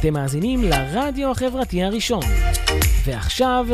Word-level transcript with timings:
אתם 0.00 0.12
מאזינים 0.12 0.62
לרדיו 0.62 1.30
החברתי 1.30 1.82
הראשון. 1.82 2.22
ועכשיו, 3.06 3.66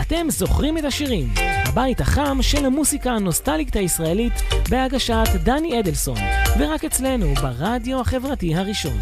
אתם 0.00 0.26
זוכרים 0.30 0.78
את 0.78 0.84
השירים, 0.84 1.28
הבית 1.36 2.00
החם 2.00 2.38
של 2.40 2.66
המוסיקה 2.66 3.10
הנוסטלית 3.10 3.76
הישראלית 3.76 4.32
בהגשת 4.70 5.28
דני 5.42 5.80
אדלסון, 5.80 6.18
ורק 6.58 6.84
אצלנו 6.84 7.34
ברדיו 7.34 8.00
החברתי 8.00 8.54
הראשון. 8.54 8.98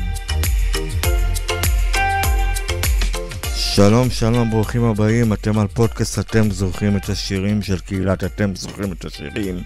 שלום, 3.54 4.10
שלום, 4.10 4.50
ברוכים 4.50 4.84
הבאים, 4.84 5.32
אתם 5.32 5.58
על 5.58 5.66
פודקאסט 5.66 6.18
אתם 6.18 6.50
זוכרים 6.50 6.96
את 6.96 7.08
השירים 7.08 7.62
של 7.62 7.78
קהילת 7.78 8.24
אתם 8.24 8.56
זוכרים 8.56 8.92
את 8.92 9.04
השירים, 9.04 9.62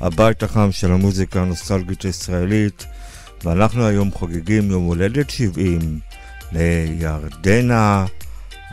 הבית 0.00 0.42
החם 0.42 0.72
של 0.72 0.92
המוזיקה 0.92 1.42
הנוסטלגית 1.42 2.02
הישראלית, 2.02 2.86
ואנחנו 3.44 3.86
היום 3.86 4.10
חוגגים 4.10 4.70
יום 4.70 4.84
הולדת 4.84 5.30
70 5.30 6.07
לירדנה 6.52 8.04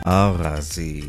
ארזי. 0.06 1.02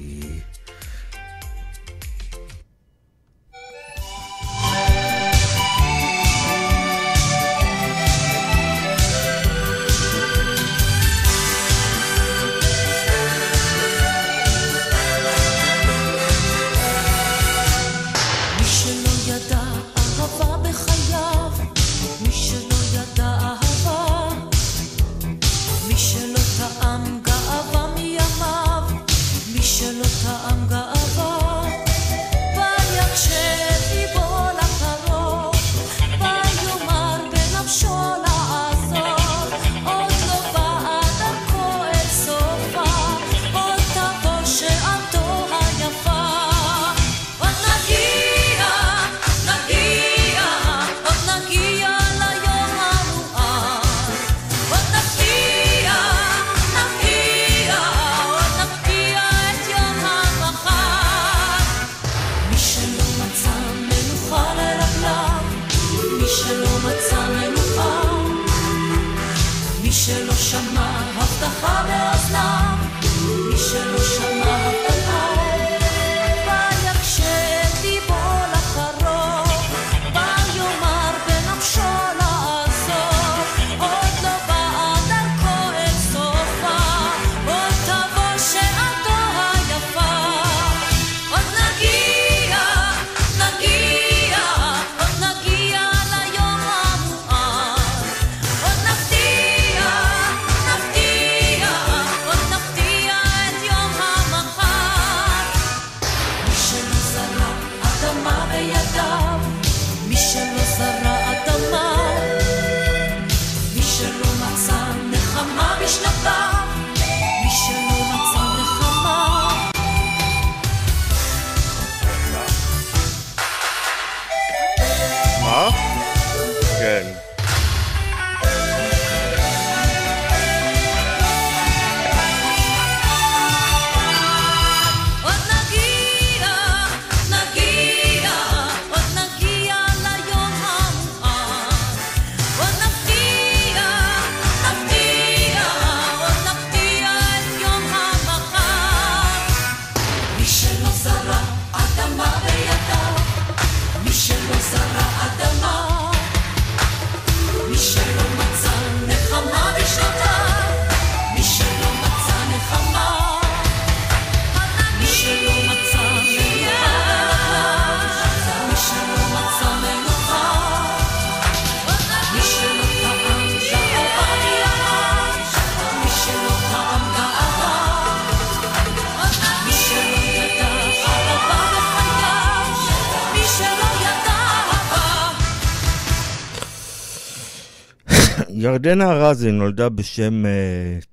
ירדנה 188.78 189.12
ארזי 189.12 189.52
נולדה 189.52 189.90
בשם 189.90 190.46
uh, 190.46 191.06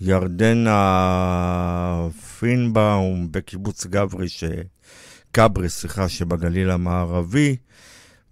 ירדנה 0.00 0.78
פינבאום 2.38 3.28
בקיבוץ 3.30 3.86
גברי, 3.86 4.28
ש... 4.28 4.44
כברי, 5.32 5.68
סליחה, 5.68 6.08
שבגליל 6.08 6.70
המערבי, 6.70 7.56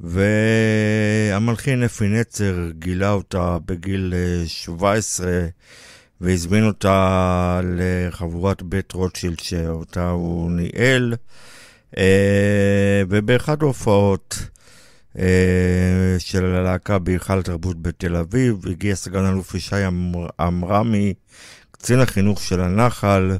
והמלחין 0.00 1.82
אפי 1.82 2.08
נצר 2.08 2.70
גילה 2.78 3.12
אותה 3.12 3.58
בגיל 3.66 4.14
17 4.46 5.28
אה, 5.28 5.46
והזמין 6.20 6.66
אותה 6.66 7.60
לחבורת 7.76 8.62
בית 8.62 8.92
רוטשילד 8.92 9.40
שאותה 9.40 10.10
הוא 10.10 10.50
ניהל, 10.50 11.14
אה, 11.98 13.02
ובאחד 13.08 13.62
ההופעות 13.62 14.38
אה, 14.40 14.57
של 16.18 16.44
הלהקה 16.44 16.98
בהיכל 16.98 17.38
התרבות 17.38 17.82
בתל 17.82 18.16
אביב. 18.16 18.66
הגיע 18.70 18.94
סגן 18.94 19.26
אלוף 19.26 19.54
ישי 19.54 19.84
עמרמי, 20.40 21.14
קצין 21.70 22.00
החינוך 22.00 22.42
של 22.42 22.60
הנחל, 22.60 23.36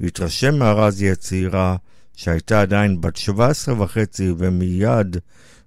והתרשם 0.00 0.58
מהרזי 0.58 1.10
הצעירה, 1.10 1.76
שהייתה 2.16 2.60
עדיין 2.60 3.00
בת 3.00 3.16
17 3.16 3.82
וחצי, 3.82 4.32
ומיד 4.38 5.16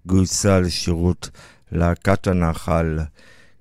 גויסה 0.05 0.59
לשירות 0.59 1.29
להקת 1.71 2.27
הנחל. 2.27 2.99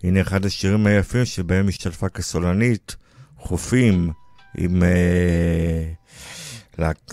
הנה 0.02 0.20
אחד 0.20 0.46
השירים 0.46 0.86
היפים 0.86 1.24
שבהם 1.24 1.68
השתתפה 1.68 2.08
כסולנית, 2.08 2.96
חופים, 3.38 4.10
עם 4.58 4.82
uh, 4.82 4.86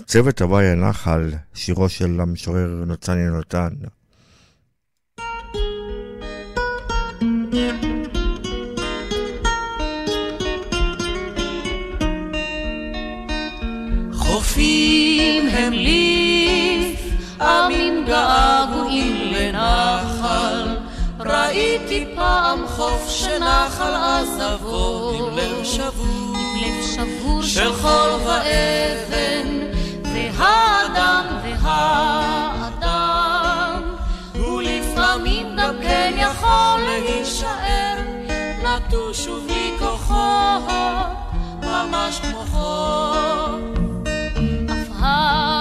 צוות 0.06 0.42
הוואי 0.42 0.66
הנחל, 0.66 1.30
שירו 1.54 1.88
של 1.88 2.20
המשורר 2.20 2.84
נוצני 2.86 3.26
נותן. 3.26 3.68
חופים 14.66 15.48
הם 15.48 15.72
לי 15.72 16.96
עמים 17.40 18.04
געגועים 18.06 19.32
לנחל. 19.32 20.76
ראיתי 21.20 22.06
פעם 22.14 22.66
חוף 22.66 22.76
חוף 22.76 23.08
שנח 23.08 23.80
על 23.80 23.94
עזבו 23.94 25.12
עם 25.14 25.36
לב 25.36 25.64
שבור, 25.64 26.36
עם 26.36 26.56
לב 26.62 26.82
שבור 26.94 27.42
של 27.42 27.72
חול 27.72 28.10
ואבן, 28.26 29.48
והאדם 30.04 31.24
והאדם, 31.42 32.92
הוא 34.34 34.62
לפעמים 34.62 35.56
גם 35.58 35.74
כן 35.82 36.14
יכול 36.16 36.80
להישאר 36.80 37.96
נטוש 38.64 39.26
ובלי 39.28 39.70
כוחות, 39.78 41.06
ממש 41.62 42.20
כמו 42.20 43.85
חול. 45.26 45.56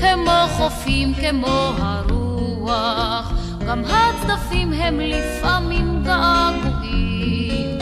כמו 0.00 0.46
חופים, 0.56 1.14
כמו 1.14 1.72
הרוח, 1.78 3.32
גם 3.66 3.82
הצדפים 3.84 4.72
הם 4.72 5.00
לפעמים 5.00 6.02
געגועים 6.04 7.78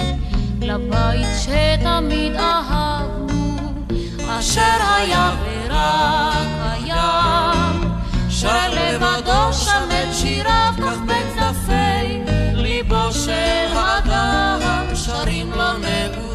לבית 0.60 1.26
שתמיד 1.42 2.36
אהבנו, 2.36 3.56
אשר 4.28 4.76
היה 4.96 5.34
ורק 5.42 6.46
היה, 6.60 7.22
שר 8.30 8.68
לבדו 8.70 9.52
שם 9.52 9.88
את 9.90 10.14
שיריו 10.14 10.72
כך 10.78 10.96
בצדפי 11.06 12.22
ליבו 12.54 13.12
של 13.12 13.76
האדם, 13.76 14.86
שרים 14.94 15.50
לו 15.50 15.78
נעורה. 15.78 16.31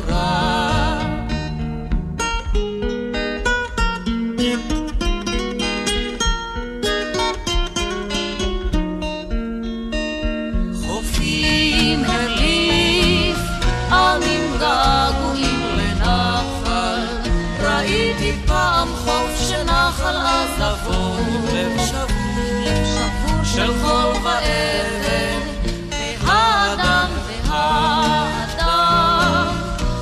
על 20.08 20.16
עזבו, 20.16 21.18
לב 21.54 21.72
שבור 21.86 23.44
של 23.44 23.74
חול 23.82 24.14
ואבן, 24.24 25.40
והאדם 26.22 27.10
והאדם, 27.48 28.68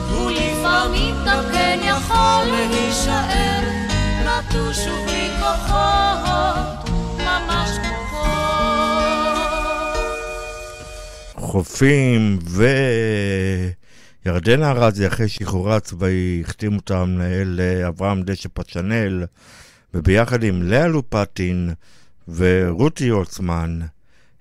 הוא 0.10 0.32
לפעמים 0.32 1.16
גם 1.28 1.44
כן 1.54 1.80
יכול 1.84 2.46
להישאר. 2.46 3.62
נטוש 4.26 4.88
ובלי 4.88 5.30
כוחות, 5.40 6.90
ממש. 7.18 7.70
חופים 11.36 12.40
ו... 12.48 12.68
ירדנה 14.26 14.72
ארזי, 14.72 15.08
אחרי 15.08 15.28
שחרורה 15.28 15.76
הצבאי, 15.76 16.42
החתים 16.46 16.76
אותה 16.76 17.02
המנהל 17.02 17.60
אה, 17.60 17.88
אברהם 17.88 18.24
דשא 18.24 18.50
פצ'נל, 18.54 19.26
וביחד 19.96 20.44
עם 20.44 20.64
לאה 20.64 20.88
לופטין 20.88 21.74
ורותי 22.28 23.08
הולצמן 23.08 23.80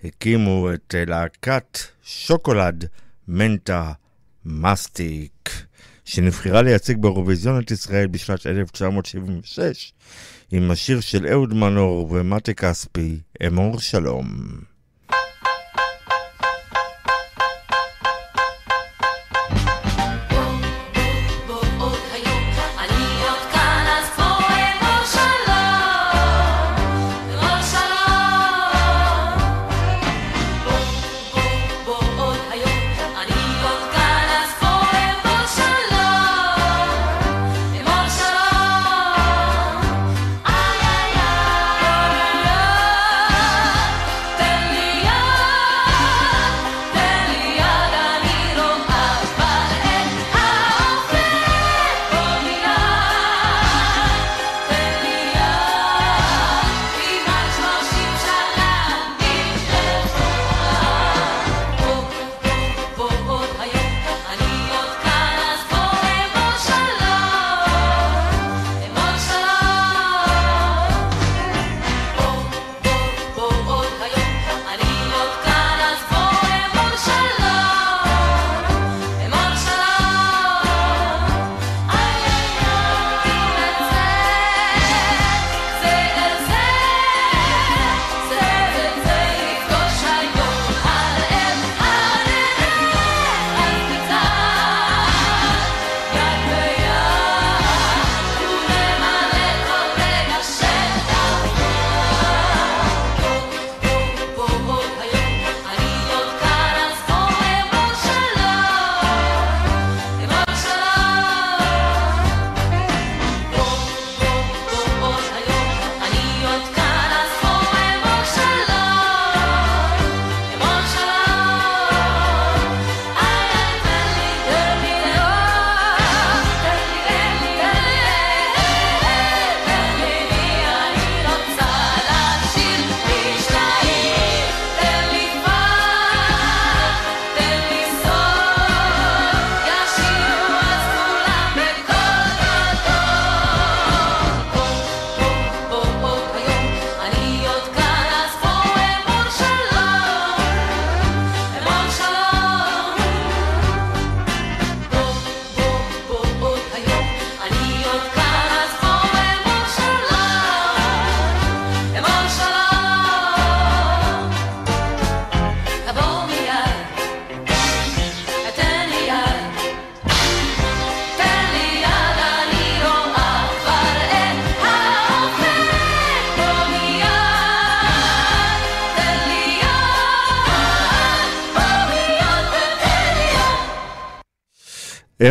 הקימו 0.05 0.75
את 0.75 0.95
להקת 0.99 1.79
שוקולד 2.03 2.85
מנטה 3.29 3.93
מסטיק, 4.45 5.51
שנבחרה 6.05 6.63
לייצג 6.63 6.97
באירוויזיון 6.97 7.61
את 7.61 7.71
ישראל 7.71 8.07
בשנת 8.07 8.47
1976 8.47 9.93
עם 10.53 10.71
השיר 10.71 11.01
של 11.01 11.27
אהוד 11.27 11.55
מנור 11.55 12.09
ומטה 12.13 12.53
כספי, 12.53 13.21
אמור 13.47 13.81
שלום. 13.81 14.35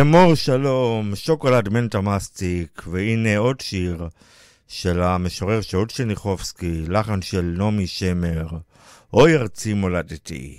אמור 0.00 0.34
שלום, 0.34 1.16
שוקולד 1.16 1.68
מנטה 1.68 2.00
מסטיק, 2.00 2.82
והנה 2.86 3.36
עוד 3.38 3.60
שיר 3.60 4.08
של 4.68 5.02
המשורר 5.02 5.60
שאול 5.60 5.88
שניחובסקי, 5.88 6.82
לחן 6.88 7.22
של 7.22 7.54
נעמי 7.58 7.86
שמר, 7.86 8.46
אוי 9.12 9.36
ארצי 9.36 9.74
מולדתי. 9.74 10.58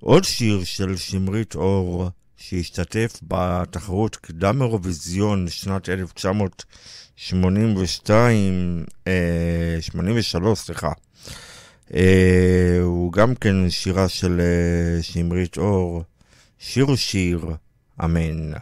עוד 0.00 0.24
שיר 0.24 0.64
של 0.64 0.96
שמרית 0.96 1.54
אור, 1.54 2.08
שהשתתף 2.36 3.20
בתחרות 3.22 4.16
קדם 4.16 4.62
אירוויזיון 4.62 5.48
שנת 5.48 5.88
1982, 5.88 6.78
82, 7.20 8.84
83, 9.80 10.58
סליחה. 10.58 10.92
אה, 11.94 12.78
הוא 12.82 13.12
גם 13.12 13.34
כן 13.34 13.70
שירה 13.70 14.08
של 14.08 14.40
אה, 14.40 15.02
שמרית 15.02 15.58
אור, 15.58 16.02
שיר 16.58 16.96
שיר, 16.96 17.46
אמן. 18.04 18.52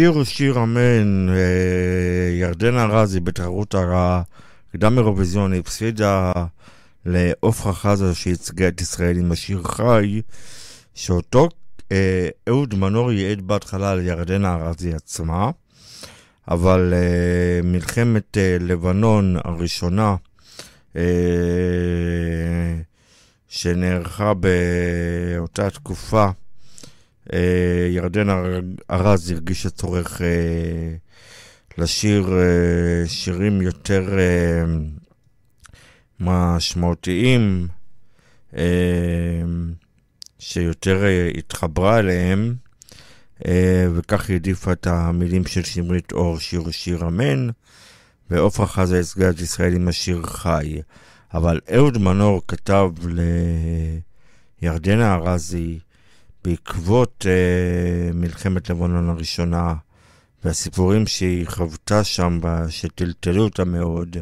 השיר 0.00 0.24
שיר 0.24 0.62
אמן, 0.62 1.28
אה, 1.28 2.30
ירדנה 2.32 2.84
ארזי 2.84 3.20
בתחרות 3.20 3.74
הקדם 3.78 4.98
אירוויזיון 4.98 5.54
הפסידה 5.54 6.32
לעופרה 7.06 7.72
חזה 7.72 8.14
שייצגה 8.14 8.68
את 8.68 8.80
ישראל 8.80 9.16
עם 9.16 9.32
השיר 9.32 9.62
חי, 9.62 10.20
שאותו 10.94 11.48
אה, 11.92 12.28
אהוד 12.48 12.74
מנור 12.74 13.12
ייעד 13.12 13.40
בהתחלה 13.40 13.94
לירדנה 13.94 14.54
ארזי 14.54 14.94
עצמה, 14.94 15.50
אבל 16.48 16.94
אה, 16.96 17.62
מלחמת 17.62 18.38
אה, 18.38 18.56
לבנון 18.60 19.36
הראשונה, 19.44 20.16
אה, 20.96 21.02
שנערכה 23.48 24.32
באותה 24.34 25.70
תקופה, 25.70 26.28
אה, 27.32 27.88
ירדנה 27.90 28.42
ארז 28.90 29.30
הרגישה 29.30 29.70
צורך 29.70 30.22
אה, 30.22 30.96
לשיר 31.78 32.32
אה, 32.32 33.08
שירים 33.08 33.62
יותר 33.62 34.08
משמעותיים, 36.20 37.68
שיותר 40.38 41.04
התחברה 41.38 41.98
אליהם, 41.98 42.54
וכך 43.94 44.28
היא 44.28 44.34
העדיפה 44.34 44.72
את 44.72 44.86
המילים 44.86 45.46
של 45.46 45.62
שמרית 45.62 46.12
אור, 46.12 46.38
שיר 46.38 46.70
שיר 46.70 47.06
אמן, 47.06 47.48
ועופרה 48.30 48.66
חזה 48.66 49.00
את 49.30 49.40
ישראל 49.40 49.74
עם 49.74 49.88
השיר 49.88 50.22
חי. 50.22 50.80
אבל 51.34 51.60
אהוד 51.74 51.98
מנור 51.98 52.42
כתב 52.48 52.90
לירדנה 54.62 55.14
ארזי 55.14 55.78
בעקבות 56.44 57.26
אה, 57.28 58.12
מלחמת 58.12 58.70
לבנון 58.70 59.08
הראשונה 59.08 59.74
והסיפורים 60.44 61.06
שהיא 61.06 61.46
חוותה 61.46 62.04
שם, 62.04 62.40
שטלטלו 62.68 63.42
אותה 63.44 63.64
מאוד, 63.64 64.16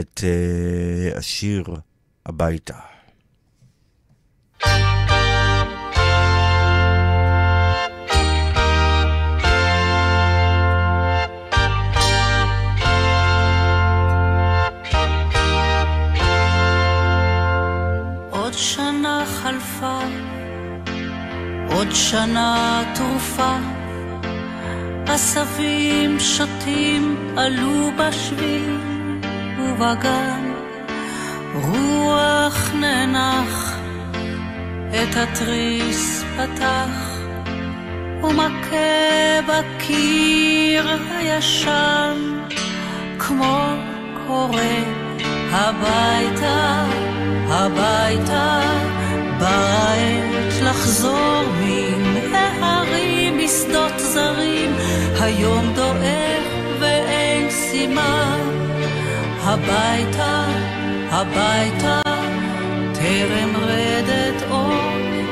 את 0.00 0.20
אה, 0.24 1.18
השיר 1.18 1.64
הביתה. 2.26 2.93
עוד 21.84 21.94
שנה 21.94 22.82
תרופה, 22.94 23.56
עשבים 25.06 26.20
שוטים 26.20 27.16
עלו 27.36 27.90
בשביל 27.96 28.78
ובגן, 29.58 30.52
רוח 31.54 32.70
ננח, 32.74 33.78
את 34.90 35.16
התריס 35.16 36.24
פתח, 36.36 37.18
ומכה 38.22 39.40
בקיר 39.48 40.88
הישן, 41.10 42.18
כמו 43.18 43.58
קורא 44.26 44.60
הביתה, 45.52 46.84
הביתה, 47.48 48.60
עת 49.40 50.13
לחזור 50.74 51.42
מן 51.60 52.34
ההרים 52.34 53.38
משדות 53.44 53.92
זרים, 53.98 54.76
היום 55.20 55.72
דועך 55.74 56.44
ואין 56.80 57.50
סימן. 57.50 58.40
הביתה, 59.42 60.44
הביתה, 61.10 62.00
טרם 62.94 63.56
רדת 63.56 64.42
אור, 64.50 64.72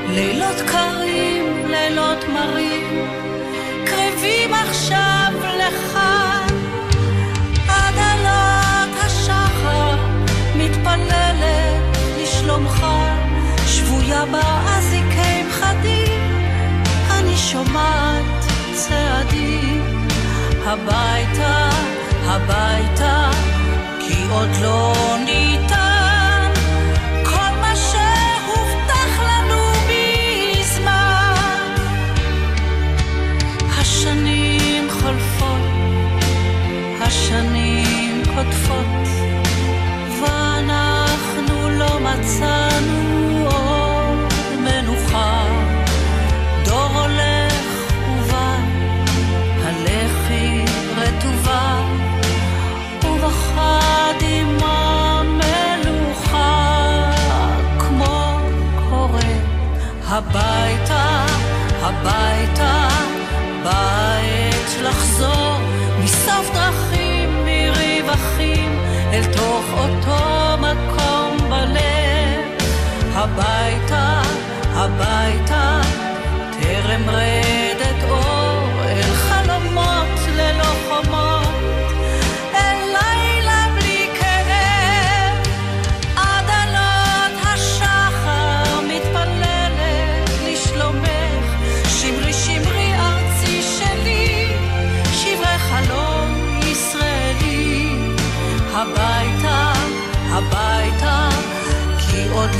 לילות 0.09 0.57
קרים, 0.67 1.67
לילות 1.67 2.25
מרים, 2.35 3.07
קרבים 3.85 4.55
עכשיו 4.55 5.33
לכאן. 5.59 6.47
עד 7.69 7.95
עלות 7.97 8.97
השחר, 9.05 9.97
מתפללת 10.57 11.97
לשלומך, 12.23 12.87
שבויה 13.67 14.23
אני 14.23 14.72
שומעת 17.53 18.45
צעדים. 18.75 20.07
הביתה, 20.65 21.69
הביתה, 22.25 23.31
כי 24.01 24.25
עוד 24.31 24.49
לא 24.63 24.95
ניתן 25.25 26.03
השנים 37.33 38.23
קוטפות, 38.35 39.09
ואנחנו 40.21 41.71
לא 41.71 42.01
מצאנו 42.01 42.72
הביתה, 60.15 61.27
הביתה, 61.81 62.89
בעת 63.65 64.83
לחזור 64.83 65.59
מסוף 66.05 66.51
דרכים, 66.55 67.45
מריב 67.45 68.09
אחים, 68.09 68.79
אל 69.13 69.25
תוך 69.33 69.65
אותו 69.79 70.57
מקום 70.59 71.37
בלב. 71.51 72.41
הביתה, 73.15 74.23
הביתה, 74.75 75.81
טרם 76.61 77.11
רדת 77.11 77.62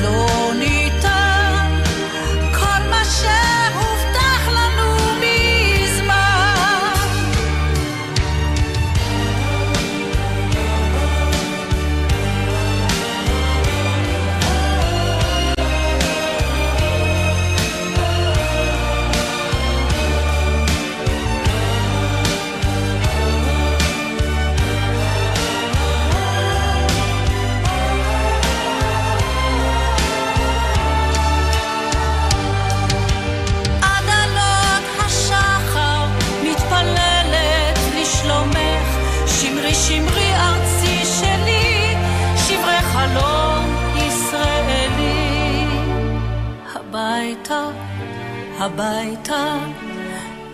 כי 0.03 0.32
הביתה, 48.65 49.59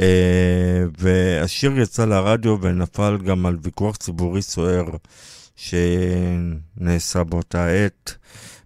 אה, 0.00 0.84
והשיר 0.98 1.80
יצא 1.80 2.04
לרדיו 2.04 2.56
ונפל 2.60 3.18
גם 3.24 3.46
על 3.46 3.56
ויכוח 3.62 3.96
ציבורי 3.96 4.42
סוער 4.42 4.84
שנעשה 5.56 7.24
באותה 7.24 7.66
עת 7.66 8.14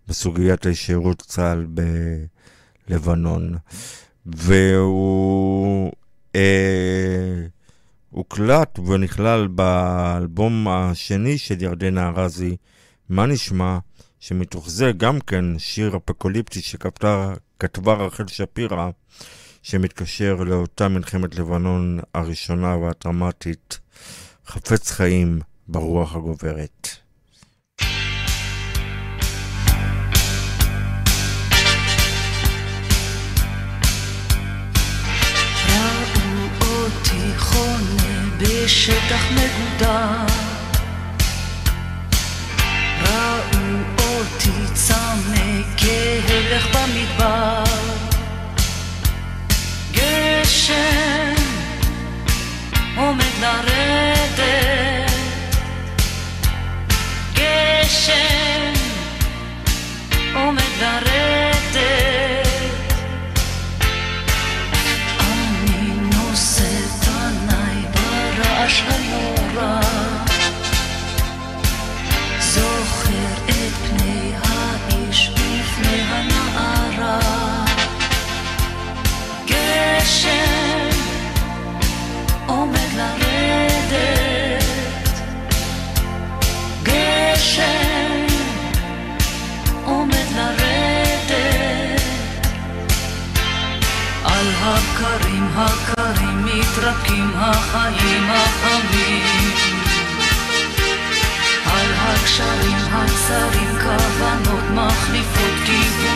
בסוגיית 0.09 0.67
הישירות 0.67 1.23
צה"ל 1.23 1.67
בלבנון. 2.88 3.57
והוא 4.27 5.92
אה, 6.37 7.47
הוקלט 8.11 8.79
ונכלל 8.79 9.47
באלבום 9.47 10.68
השני 10.68 11.38
של 11.38 11.62
ירדנה 11.62 12.09
ארזי, 12.09 12.57
מה 13.09 13.27
נשמע? 13.27 13.79
שמתוך 14.21 14.71
זה 14.71 14.92
גם 14.97 15.21
כן 15.21 15.45
שיר 15.59 15.97
אפוקוליפטי 15.97 16.61
שכתבה 16.61 17.95
רחל 17.95 18.27
שפירא, 18.27 18.90
שמתקשר 19.62 20.35
לאותה 20.35 20.88
מלחמת 20.88 21.35
לבנון 21.35 22.01
הראשונה 22.14 22.77
והדרמטית, 22.77 23.79
חפץ 24.47 24.90
חיים 24.90 25.40
ברוח 25.68 26.16
הגוברת. 26.16 27.02
בשטח 38.73 39.25
מגודר. 39.31 40.27
ראו 43.03 43.61
אותי 43.99 44.51
צמא 44.75 45.63
כהלך 45.77 46.67
במדבר. 46.77 47.65
גשם 49.93 51.35
עומד 52.97 53.35
לרדת. 53.41 55.11
גשם 57.35 58.73
עומד 60.35 60.63
לרדת 60.81 61.22
מתרפקים 96.93 97.31
החיים 97.37 98.31
החמים. 98.31 99.53
על 101.67 101.93
הקשרים 101.95 102.79
הצרים 102.93 103.79
כוונות 103.83 104.65
מחליפות 104.75 105.55
כיוונים. 105.67 106.12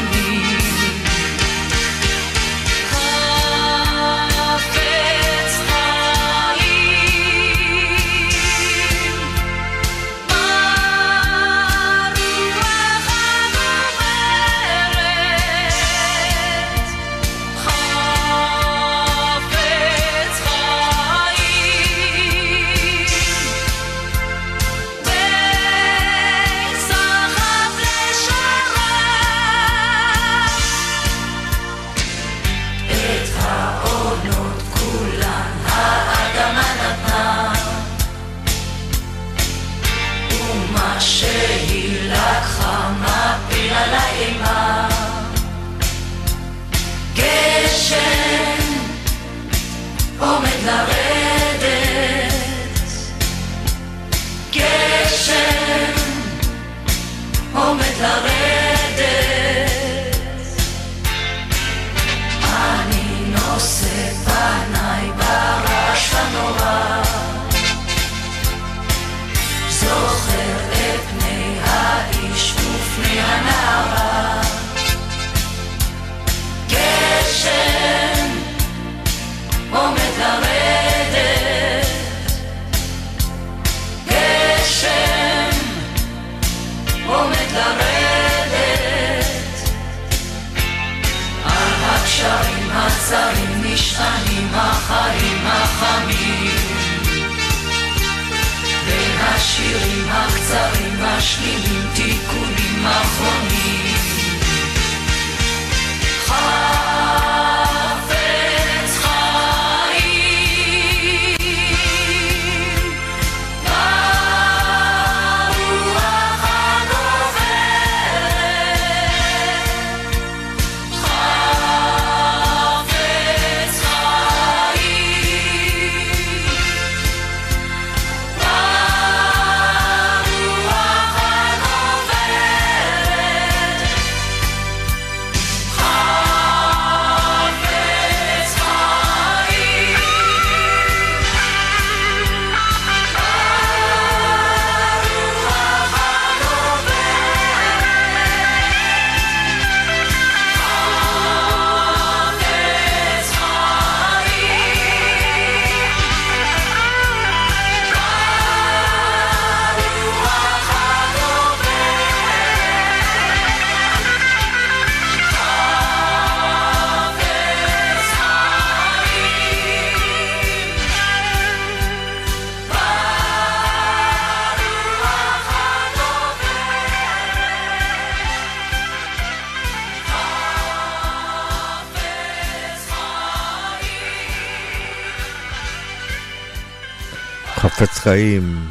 חיים, 188.09 188.69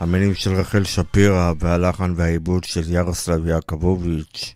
המילים 0.00 0.34
של 0.34 0.54
רחל 0.54 0.84
שפירא 0.84 1.52
והלחן 1.58 2.12
והעיבוד 2.16 2.64
של 2.64 2.92
ירוסלב 2.92 3.46
יעקבוביץ'. 3.46 4.54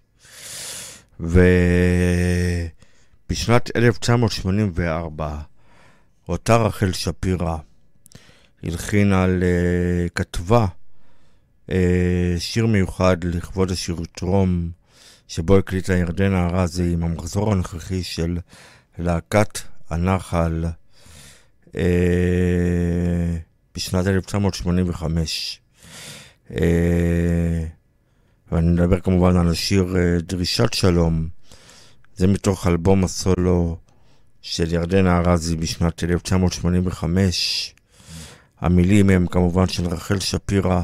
ובשנת 3.31 3.77
1984 3.77 5.37
אותה 6.29 6.57
רחל 6.57 6.93
שפירא 6.93 7.57
הלחינה, 8.63 9.27
uh, 9.27 9.29
כתבה 10.15 10.67
uh, 11.71 11.73
שיר 12.39 12.67
מיוחד 12.67 13.25
לכבוד 13.25 13.71
השיר 13.71 13.97
טרום, 14.13 14.71
שבו 15.29 15.59
הקליטה 15.59 15.95
ירדנה 15.95 16.47
ארזי 16.47 16.93
עם 16.93 17.03
המחזור 17.03 17.53
הנוכחי 17.53 18.03
של 18.03 18.39
להקת 18.99 19.59
הנחל. 19.91 20.65
אה, 21.77 23.37
בשנת 23.75 24.07
1985. 24.07 25.61
אה, 26.51 27.65
ואני 28.53 28.69
מדבר 28.69 29.01
כמובן 29.01 29.37
על 29.37 29.49
השיר 29.49 29.97
אה, 29.97 30.21
דרישת 30.21 30.73
שלום. 30.73 31.29
זה 32.17 32.27
מתוך 32.27 32.67
אלבום 32.67 33.05
הסולו 33.05 33.77
של 34.43 34.75
ירדנה 34.75 35.19
ארזי 35.19 35.57
בשנת 35.57 36.05
1985. 36.05 37.75
המילים 38.61 39.11
הם 39.11 39.27
כמובן 39.27 39.69
של 39.69 39.87
רחל 39.87 40.21
שפירא. 40.21 40.83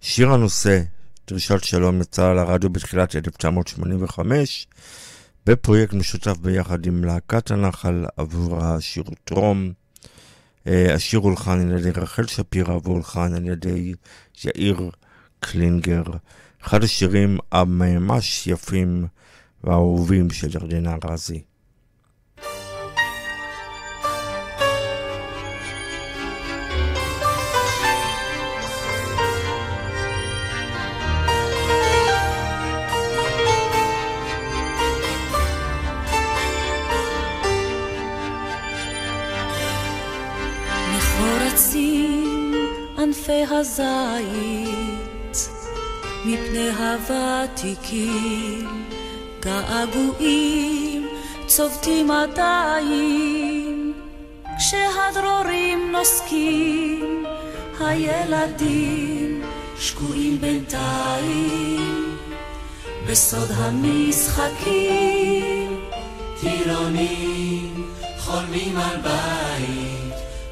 שיר 0.00 0.30
הנושא, 0.30 0.82
דרישת 1.28 1.64
שלום, 1.64 2.00
יצא 2.00 2.32
לרדיו 2.32 2.70
בתחילת 2.70 3.16
1985, 3.16 4.66
בפרויקט 5.46 5.94
משותף 5.94 6.36
ביחד 6.36 6.86
עם 6.86 7.04
להקת 7.04 7.50
הנחל 7.50 8.04
עבור 8.16 8.64
השיר 8.64 9.04
טרום. 9.24 9.72
אה, 10.68 10.94
השיר 10.94 11.18
הולחן 11.20 11.70
על 11.70 11.78
ידי 11.78 11.90
רחל 11.90 12.26
שפירא 12.26 12.78
והולחן 12.84 13.34
על 13.34 13.46
ידי 13.46 13.94
יאיר 14.44 14.90
קלינגר. 15.40 16.02
אחד 16.62 16.84
השירים 16.84 17.38
הממש 17.52 18.46
יפים 18.46 19.06
והאהובים 19.64 20.30
של 20.30 20.48
ירדנה 20.54 20.96
רזי. 21.04 21.42
הזית, 43.58 45.48
מפני 46.24 46.70
הוותיקים, 46.70 48.68
געגועים 49.40 51.08
צובטים 51.46 52.10
עדיין, 52.10 53.92
כשהדרורים 54.58 55.92
נוסקים, 55.92 57.24
הילדים 57.80 59.42
שקועים 59.78 60.40
בינתיים, 60.40 62.16
בסוד 63.10 63.48
המשחקים, 63.54 65.00
טירונים 66.40 67.92
חולמים 68.18 68.76
על 68.76 68.96
בית, 68.96 69.97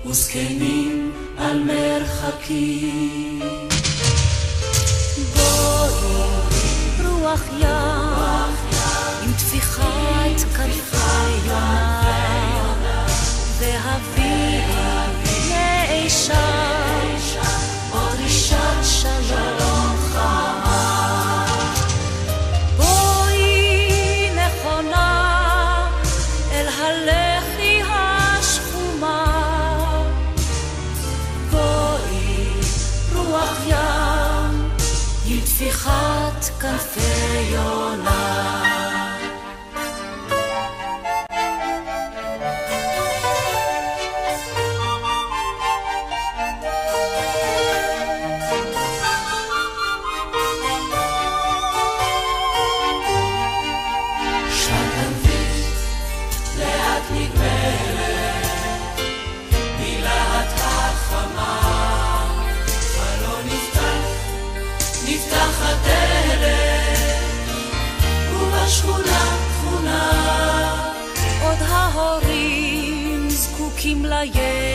וזקנים 0.08 1.12
על 1.38 1.62
מרחקים. 1.62 3.40
בואי 5.34 6.36
רוח 7.02 7.42
ים 7.60 8.56
עם 9.22 9.32
טפיחת 9.38 10.56
כנפי 10.56 10.96
יונה 11.46 13.06
והביאי 13.58 14.62
לאישה 15.48 16.85
טפיחת 35.46 36.44
כנפי 36.60 37.50
יונה 37.52 38.25
yeah. 74.34 74.65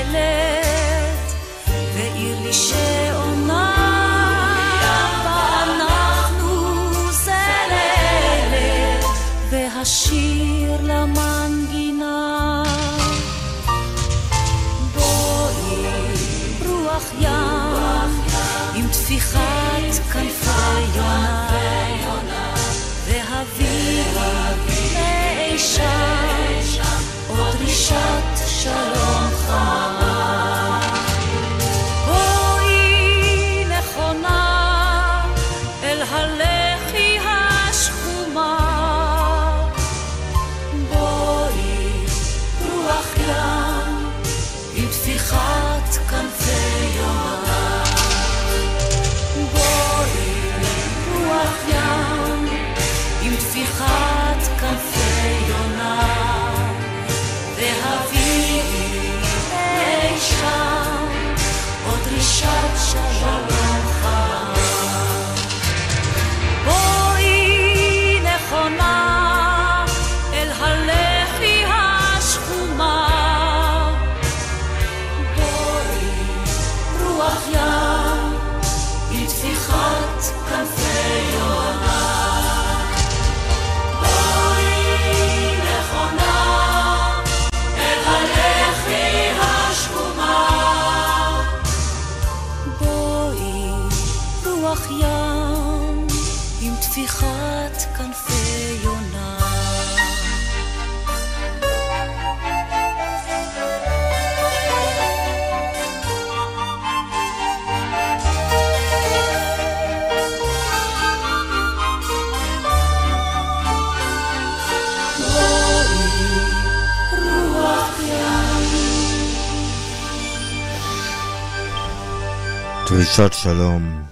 דרישת 123.01 123.33
שלום. 123.33 124.03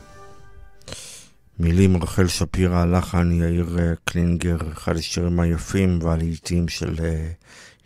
מילים 1.60 2.04
רחל 2.04 2.28
שפירא, 2.28 2.86
לחן 2.86 3.32
יאיר 3.32 3.78
אה, 3.80 3.94
קלינגר, 4.04 4.58
אחד 4.72 4.98
השירים 4.98 5.40
היפים 5.40 6.00
והלעיתים 6.02 6.68
של 6.68 6.96
אה, 7.04 7.30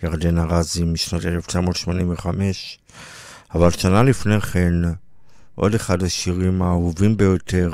ירדן 0.04 0.38
ארזי 0.38 0.84
משנת 0.84 1.26
1985. 1.26 2.80
אבל 3.56 3.70
שנה 3.70 4.04
לפני 4.04 4.42
כן, 4.42 4.74
עוד 5.56 5.76
אחד 5.76 6.04
השירים 6.04 6.62
האהובים 6.62 7.18
ביותר, 7.18 7.72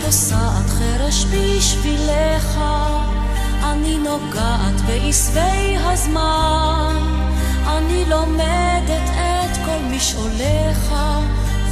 פוסעת 0.07 0.67
חרש 0.67 1.25
בשבילך, 1.25 2.59
אני 3.63 3.99
נוגעת 3.99 4.81
בעשבי 4.87 5.77
הזמן, 5.77 6.97
אני 7.67 8.05
לומדת 8.09 9.26
כל 9.67 9.97
משעוליך, 9.97 10.95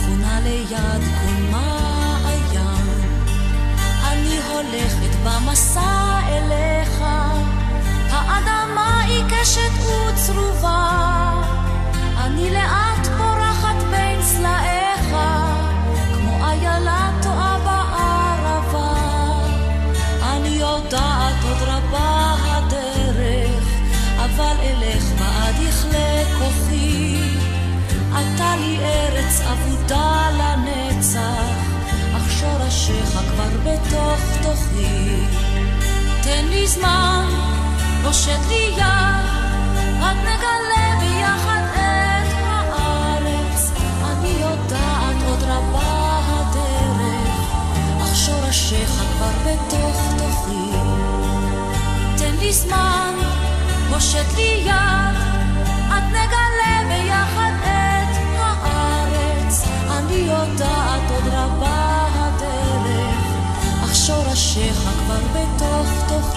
חונה 0.05 0.41
ליד 0.45 1.03
כל 1.21 1.43
מעיין. 1.51 3.01
אני 4.09 4.39
הולכת 4.49 5.17
במסע 5.25 6.19
אליך, 6.29 7.05
האדמה 8.11 9.05
עיקשת 9.05 9.71
וצרובה. 9.81 11.33
אני 12.17 12.51
לאט 12.51 13.04
אבודה 29.85 30.31
לנצח, 30.31 31.57
אך 32.17 32.31
שורשיך 32.41 33.11
כבר 33.11 33.49
בתוך 33.65 34.21
תוכי. 34.43 35.27
תן 36.23 36.45
לי 36.49 36.67
זמן, 36.67 37.27
פושט 38.05 38.41
לי 38.49 38.75
יד, 38.77 39.27
רק 40.01 40.17
נגלה 40.17 41.01
ביחד 41.01 41.63
את 41.75 42.33
הארץ. 42.45 43.71
אני 44.05 44.29
יודעת 44.41 45.17
עוד 45.29 45.43
רבה 45.43 46.21
הדרך, 46.29 47.41
אך 48.03 48.17
שורשיך 48.17 48.91
כבר 48.91 49.31
בתוך 49.45 49.97
תוכי. 50.19 50.79
תן 52.17 52.37
לי 52.41 52.53
זמן, 52.53 53.15
פושט 53.91 54.37
לי 54.37 54.63
יד, 54.67 55.24
אני 60.15 60.23
יודעת 60.23 61.11
עוד 61.11 61.33
רבה 61.33 62.07
הדרך, 62.15 63.19
אך 63.85 63.95
שורשיך 63.95 64.77
כבר 64.79 65.21
בתוך 65.33 65.89
תוכי. 66.09 66.34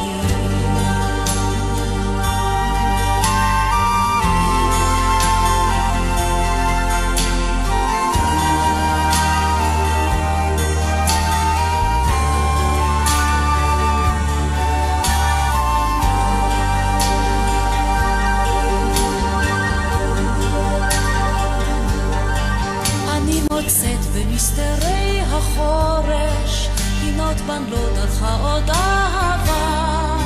פינות 27.48 27.70
בנלות 27.70 27.98
הלכה 27.98 28.36
עוד 28.36 28.70
אהבה, 28.70 30.18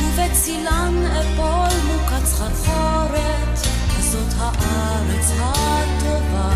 ובצילן 0.00 1.04
אפול 1.20 1.78
מוקת 1.86 2.26
סחרחורת, 2.26 3.58
זאת 4.00 4.34
הארץ 4.38 5.30
הטובה. 5.40 6.50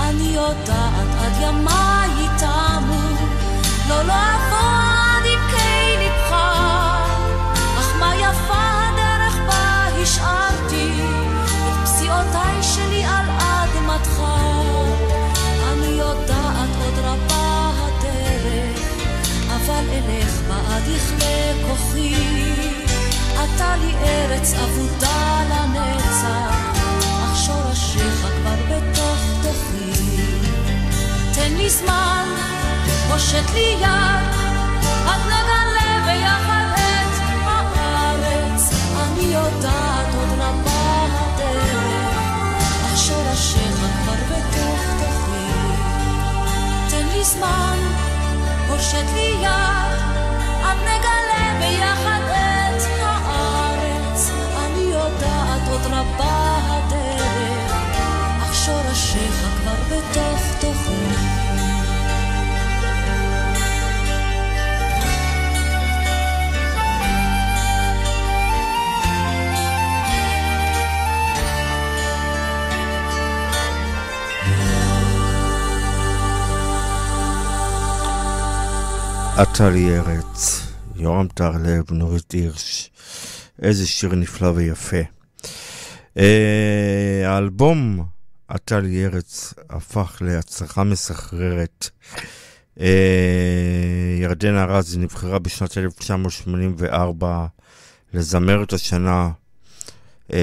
אני 0.00 0.22
יודעת 0.34 1.14
עד 1.20 1.32
ימיי 1.42 2.28
תמו, 2.38 3.02
לא 3.88 4.02
לא 4.02 4.12
יכלה 20.96 21.68
כוחי. 21.68 22.14
אתה 23.34 23.76
לי 23.76 23.94
ארץ 24.04 24.54
אבודה 24.54 25.42
לנצח, 25.50 26.54
אך 27.24 27.36
שורשיך 27.46 28.26
כבר 28.40 28.54
בתוך 28.68 29.20
תוכי. 29.42 30.22
תן 31.34 31.52
לי 31.56 31.70
זמן, 31.70 32.28
פושט 33.08 33.50
לי 33.54 33.76
יד, 33.80 33.86
עד 35.06 35.20
נגלה 35.26 36.06
ביחד 36.06 36.64
את 36.74 37.22
הארץ. 37.44 38.70
אני 39.02 39.24
יודעת 39.24 40.14
עוד 40.14 40.38
רבה 40.38 41.06
הדרך, 41.12 42.16
אך 42.84 42.98
שורשיך 42.98 43.76
כבר 43.76 44.14
בתוך 44.30 44.80
תוכי. 44.98 45.12
לי 47.22 47.24
זמן, 47.24 47.78
הושט 48.68 49.06
לי 49.14 49.34
יד, 49.42 49.91
עד 50.72 50.78
נגלה 50.78 51.58
ביחד 51.60 52.20
את 52.28 53.02
ה... 53.02 53.22
רבה 55.92 56.58
הדרך, 56.66 57.72
אך 58.42 58.54
שורשיך 58.54 59.46
כבר 59.60 59.96
בתוך 59.96 60.40
תוכי. 60.60 60.92
עטלי 79.36 79.98
ארץ, 79.98 80.61
יורם 81.02 81.28
טרלב, 81.28 81.92
נורית 81.92 82.32
הירש, 82.32 82.90
איזה 83.62 83.86
שיר 83.86 84.14
נפלא 84.14 84.52
ויפה. 84.54 84.96
אה, 86.16 87.22
האלבום 87.24 88.04
עטלי 88.48 89.06
ארץ 89.06 89.54
הפך 89.70 90.22
להצלחה 90.24 90.84
מסחררת. 90.84 91.90
אה, 92.80 94.16
ירדנה 94.20 94.64
ארזי 94.64 94.98
נבחרה 94.98 95.38
בשנת 95.38 95.78
1984 95.78 97.46
לזמרת 98.14 98.72
השנה, 98.72 99.30
אה, 100.32 100.38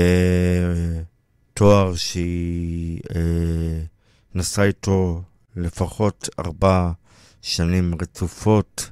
תואר 1.53 1.95
שהיא 1.95 2.99
נסעה 4.36 4.66
איתו 4.66 5.22
לפחות 5.55 6.30
ארבע 6.39 6.91
שנים 7.41 7.93
רצופות. 8.01 8.89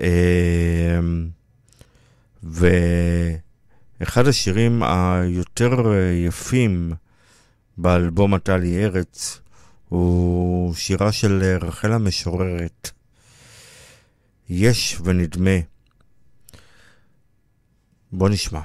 אמ, 0.00 1.28
ואחד 2.42 4.26
השירים 4.26 4.82
היותר 4.82 5.74
יפים 6.26 6.92
באלבום 7.78 8.34
עטלי 8.34 8.84
ארץ 8.84 9.40
הוא 9.88 10.74
שירה 10.74 11.12
של 11.12 11.58
רחל 11.62 11.92
המשוררת, 11.92 12.90
יש 14.48 14.98
ונדמה. 15.04 15.50
בוא 18.12 18.28
נשמע. 18.28 18.60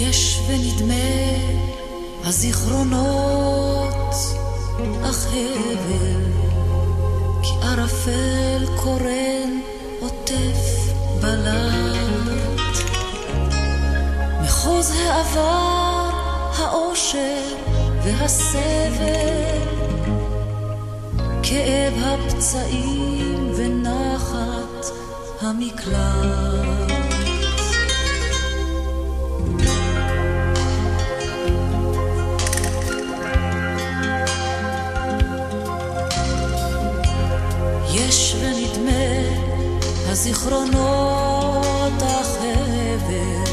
יש 0.00 0.33
ונדמה 0.54 0.94
הזיכרונות 2.24 4.14
אך 5.04 5.26
הבל 5.26 6.24
כי 7.42 7.50
ערפל 7.62 8.66
קורן 8.76 9.60
עוטף 10.00 10.92
בלט. 11.20 12.78
מחוז 14.42 14.90
העבר 14.90 16.10
האושר 16.56 17.42
והסבל 18.04 19.58
כאב 21.42 21.94
הפצעים 22.04 23.52
ונחת 23.56 24.86
המקלט 25.40 26.73
יש 38.14 38.36
ונדמה 38.40 39.04
הזיכרונות 40.06 42.02
החבר. 42.02 43.44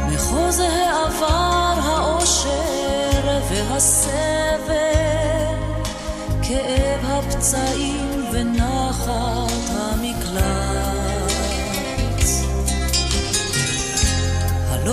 מחוז 0.08 0.60
העבר 0.60 1.74
האושר 1.84 3.40
והסבל. 3.50 4.70
כאב 6.42 7.06
הפצעים 7.06 8.26
ונחת 8.32 9.49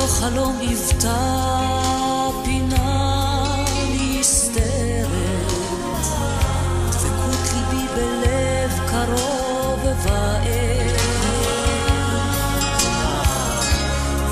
לא 0.07 0.11
חלום 0.11 0.59
היוותה 0.61 1.17
פינה 2.45 3.65
נסתרת, 3.91 5.53
דבקות 6.91 7.53
ליבי 7.55 7.87
בלב 7.95 8.81
קרוב 8.91 9.81
וער. 10.03 10.97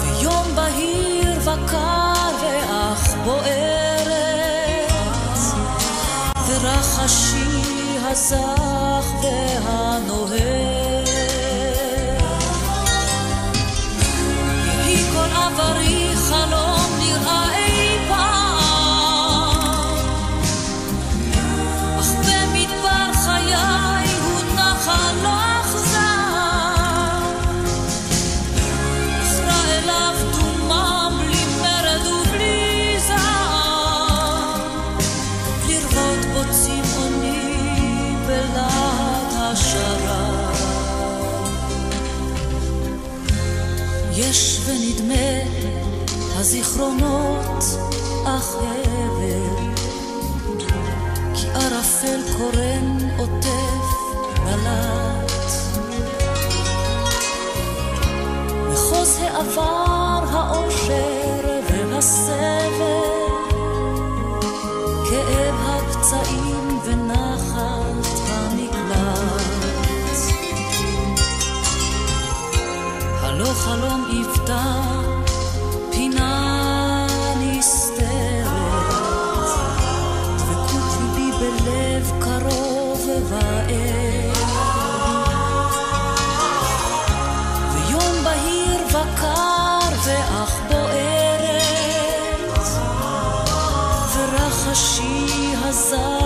ויום 0.00 0.46
בהיר 0.54 1.38
וקר 1.40 2.12
ואך 2.42 3.14
בוערת, 3.24 4.92
ורחשי 6.46 7.98
הזך 8.04 9.06
והנוהר. 9.22 10.83
הראשי 94.74 95.54
הזר 95.64 96.23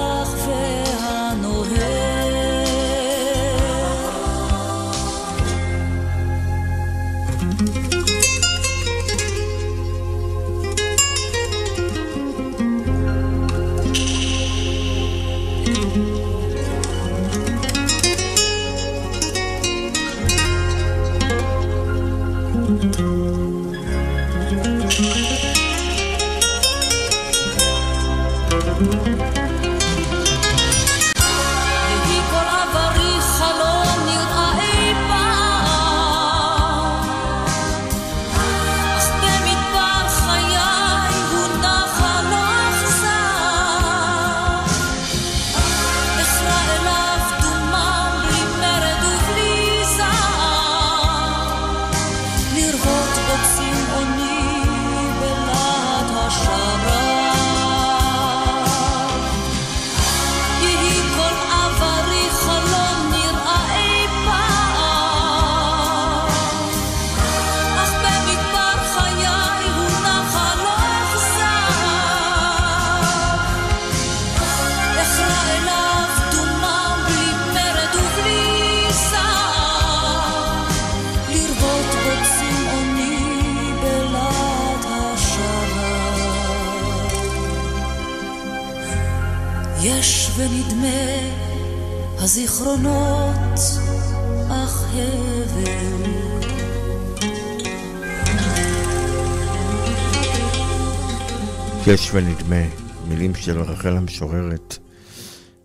יש 102.09 102.15
ונדמה, 102.15 102.63
מילים 103.09 103.35
של 103.35 103.61
רחל 103.61 103.97
המשוררת, 103.97 104.79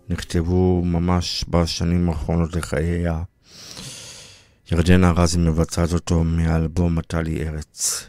נכתבו 0.08 0.82
ממש 0.84 1.44
בשנים 1.48 2.08
האחרונות 2.08 2.56
לחייה. 2.56 3.22
ירדנה 4.72 5.10
ארזי 5.10 5.38
מבצעת 5.38 5.92
אותו 5.92 6.24
מאלבום 6.24 6.98
"מטה 6.98 7.22
לי 7.22 7.48
ארץ". 7.48 8.04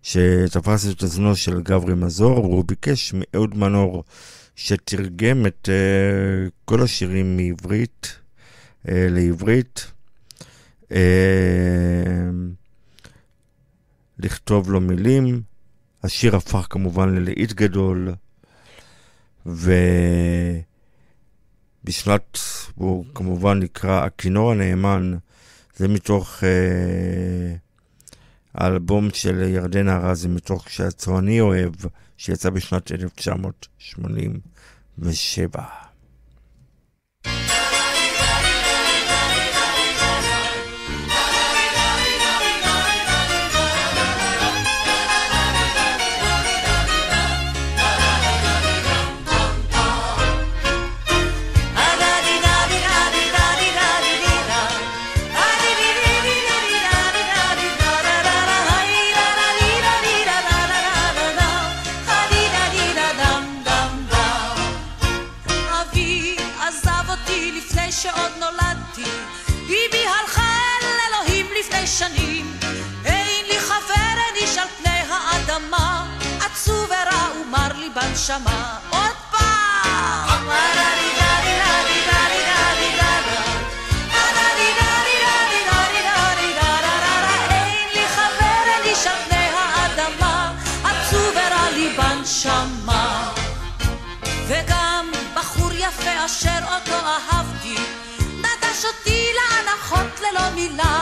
שתפס 0.02 0.90
את 0.90 1.02
אוזנו 1.02 1.36
של 1.36 1.60
גברי 1.62 1.94
מזור, 1.94 2.44
והוא 2.44 2.64
ביקש 2.64 3.14
מאהוד 3.14 3.56
מנור 3.56 4.04
שתרגם 4.56 5.46
את 5.46 5.68
uh, 5.68 6.50
כל 6.64 6.82
השירים 6.82 7.36
מעברית 7.36 8.18
uh, 8.86 8.88
לעברית, 8.90 9.86
uh, 10.82 10.94
לכתוב 14.18 14.70
לו 14.70 14.80
מילים. 14.80 15.55
השיר 16.06 16.36
הפך 16.36 16.66
כמובן 16.70 17.14
ללהיט 17.14 17.52
גדול, 17.52 18.14
ובשנת, 19.46 20.68
הוא 22.74 23.04
כמובן 23.14 23.58
נקרא 23.58 24.04
הכינור 24.04 24.52
הנאמן, 24.52 25.14
זה 25.76 25.88
מתוך 25.88 26.40
uh, 26.40 26.44
האלבום 28.54 29.08
של 29.14 29.42
ירדנה 29.42 29.96
ארזי, 29.96 30.28
מתוך 30.28 30.70
שהצועני 30.70 31.40
אוהב. 31.40 31.74
שיצא 32.18 32.50
בשנת 32.50 32.92
1987. 32.92 35.85
לי 77.86 77.92
בנשמה 77.92 78.78
וגם 94.48 95.12
בחור 95.34 95.72
יפה 95.72 96.24
אשר 96.26 96.58
אותו 96.64 97.06
אהבתי 97.06 97.76
נטש 98.40 98.84
אותי 98.84 99.26
לאנחות 99.36 100.20
ללא 100.20 100.50
מילה. 100.54 101.00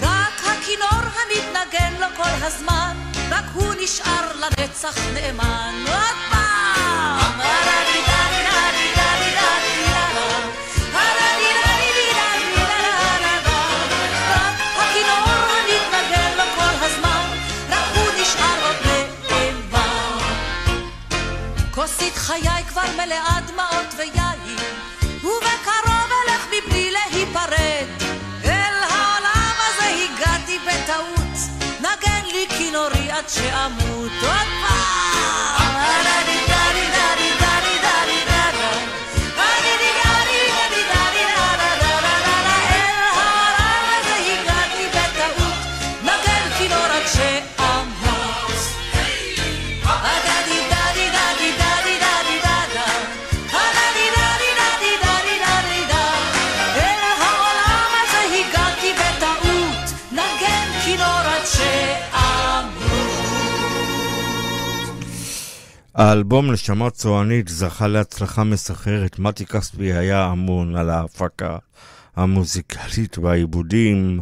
רק 0.00 0.40
הכינור 0.46 0.88
המתנגן 0.92 1.94
לו 2.00 2.06
כל 2.16 2.46
הזמן 2.46 2.96
רק 3.30 3.44
הוא 3.54 3.74
נשאר 3.80 4.32
לנצח 4.36 4.98
נאמן. 5.14 5.84
עוד 5.86 6.37
שאמות 33.28 34.12
עוד 34.22 34.48
פעם. 34.60 34.77
האלבום 65.98 66.52
נשמה 66.52 66.90
צוענית 66.90 67.48
זכה 67.48 67.88
להצלחה 67.88 68.44
מסחררת. 68.44 69.18
מתי 69.18 69.46
כספי 69.46 69.92
היה 69.92 70.32
אמון 70.32 70.76
על 70.76 70.90
ההפקה 70.90 71.58
המוזיקלית 72.16 73.18
והעיבודים. 73.18 74.20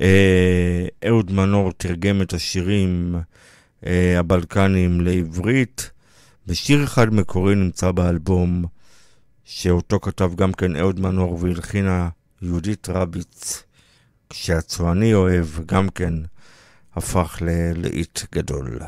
אה, 0.00 0.86
אהוד 1.06 1.32
מנור 1.32 1.72
תרגם 1.72 2.22
את 2.22 2.32
השירים 2.32 3.16
אה, 3.86 4.18
הבלקניים 4.18 5.00
לעברית. 5.00 5.90
ושיר 6.46 6.84
אחד 6.84 7.14
מקורי 7.14 7.54
נמצא 7.54 7.90
באלבום, 7.90 8.64
שאותו 9.44 10.00
כתב 10.00 10.32
גם 10.34 10.52
כן 10.52 10.76
אהוד 10.76 11.00
מנור 11.00 11.38
והלחינה 11.40 12.08
יהודית 12.42 12.88
רביץ, 12.88 13.62
כשהצועני 14.30 15.14
אוהב 15.14 15.46
גם 15.66 15.88
כן 15.88 16.14
הפך 16.96 17.38
ללהיט 17.40 18.20
גדול. 18.34 18.78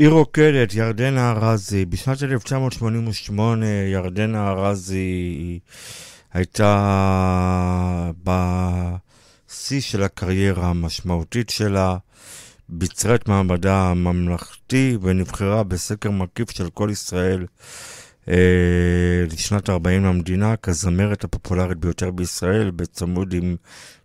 עיר 0.00 0.10
רוקדת, 0.10 0.74
ירדנה 0.74 1.30
ארזי. 1.30 1.84
בשנת 1.84 2.22
1988 2.22 3.66
ירדנה 3.66 4.48
ארזי 4.50 5.58
הייתה 6.32 8.10
בשיא 8.24 9.80
של 9.80 10.02
הקריירה 10.02 10.66
המשמעותית 10.66 11.50
שלה, 11.50 11.96
ביצרה 12.68 13.14
את 13.14 13.28
מעמדה 13.28 13.76
הממלכתי 13.76 14.96
ונבחרה 15.02 15.62
בסקר 15.62 16.10
מקיף 16.10 16.50
של 16.50 16.70
כל 16.70 16.88
ישראל 16.92 17.46
אה, 18.28 18.34
לשנת 19.32 19.70
40 19.70 20.04
למדינה 20.04 20.56
כזמרת 20.56 21.24
הפופולרית 21.24 21.78
ביותר 21.78 22.10
בישראל, 22.10 22.70
בצמוד 22.70 23.32
עם 23.32 23.56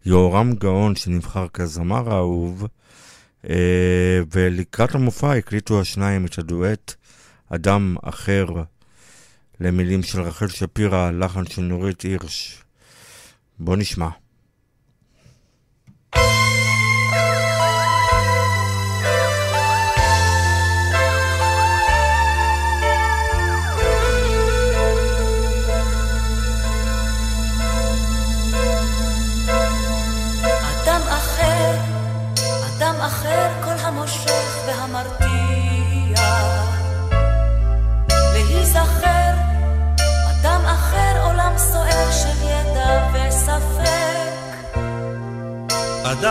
יהורם 0.05 0.53
גאון 0.53 0.95
שנבחר 0.95 1.47
כזמר 1.47 2.13
האהוב. 2.13 2.67
אה, 3.49 4.19
ולקראת 4.31 4.95
המופע 4.95 5.33
הקליטו 5.33 5.81
השניים 5.81 6.25
את 6.25 6.37
הדואט 6.37 6.93
אדם 7.49 7.95
אחר 8.03 8.45
למילים 9.59 10.03
של 10.03 10.21
רחל 10.21 10.47
שפירא, 10.47 11.11
לחן 11.11 11.45
של 11.45 11.61
נורית 11.61 12.01
הירש. 12.01 12.63
בוא 13.59 13.75
נשמע. 13.75 14.09
והמרתיע. 16.15 16.44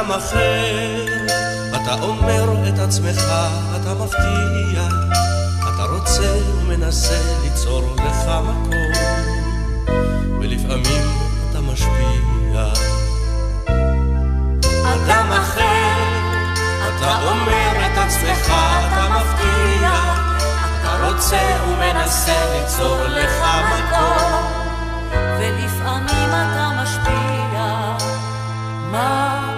אדם 0.04 0.12
אחר, 0.12 1.04
אתה 1.76 1.94
אומר 2.02 2.68
את 2.68 2.78
עצמך, 2.78 3.24
אתה 3.76 3.94
מפתיע, 3.94 4.82
אתה 5.58 5.84
רוצה 5.84 6.38
ומנסה 6.56 7.20
ליצור 7.42 7.96
לך 7.96 8.28
מקום, 8.28 8.92
ולפעמים 10.40 11.02
אתה 11.50 11.60
משפיע. 11.60 12.64
אדם 14.84 15.32
אחר, 15.32 15.98
אתה 16.88 17.22
אומר 17.22 17.86
את 17.86 17.98
עצמך, 17.98 18.46
אתה 18.46 19.08
מבטיח, 19.08 20.38
אתה 20.80 21.06
רוצה 21.06 21.40
ומנסה 21.68 22.44
ליצור 22.52 22.98
לך 23.06 23.46
מקום, 23.66 24.52
ולפעמים 25.38 26.28
אתה 26.28 26.70
משפיע. 26.82 27.94
מה 28.92 29.53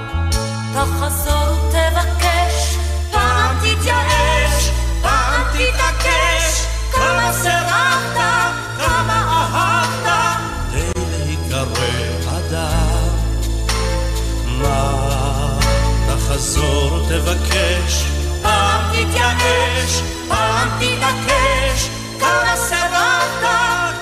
תחזור 16.36 17.00
תבקש, 17.08 18.04
פעם 18.42 18.80
תתייאש, 18.92 20.02
פעם 20.28 20.68
תתעקש, 20.78 21.88
כמה 22.20 22.56
סבבת, 22.56 23.46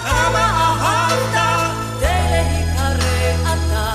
כמה 0.04 0.74
אהבת, 0.82 1.38
תן 2.00 2.26
להיקרא 2.30 3.34
אתה. 3.42 3.94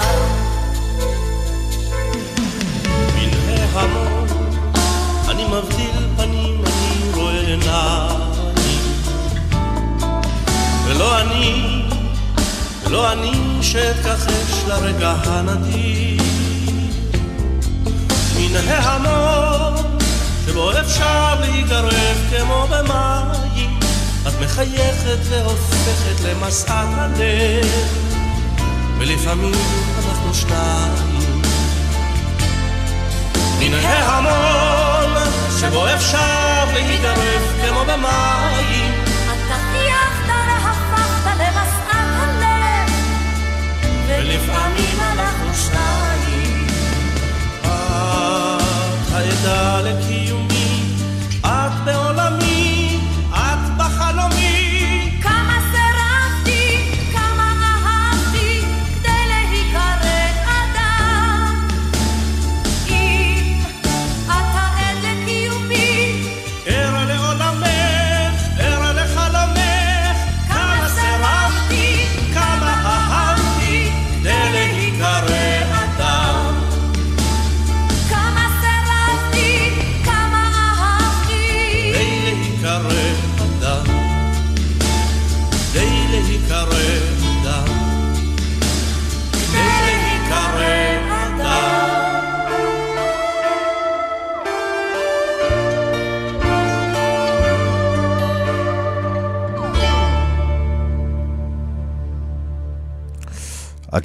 מנהי 3.15 3.61
המון, 3.73 4.27
אני 5.29 5.45
מבדיל 5.45 6.07
פנים, 6.17 6.61
אני 6.65 7.11
רואה 7.15 7.39
עיניים, 7.39 8.19
ולא 10.85 11.21
אני, 11.21 11.81
ולא 12.83 13.11
אני 13.11 13.57
שאתכחש 13.61 14.63
לרגע 14.67 15.13
הנדיר. 15.25 16.08
מן 18.51 18.67
ההמון 18.67 19.73
שבו 20.45 20.71
אפשר 20.79 21.39
להיגרף 21.39 22.17
כמו 22.29 22.67
במים. 22.69 23.79
את 24.27 24.33
מחייכת 24.41 25.17
והופכת 25.23 26.23
למשאת 26.23 26.69
הלב 26.69 27.67
ולפעמים 28.97 29.53
אנחנו 29.97 30.33
שניים. 30.33 31.41
מן 33.59 33.73
ההמון 33.73 35.23
שבו 35.59 35.87
אפשר 35.93 36.65
להיגרף 36.73 37.43
כמו 37.65 37.85
במים. 37.85 38.93
אתה 39.25 39.55
חייכת 39.71 40.29
והפכת 40.47 41.37
למשאת 41.39 41.93
הלב 41.93 42.91
ולפעמים 44.07 44.58
את 49.49 49.53
העדה 49.53 50.18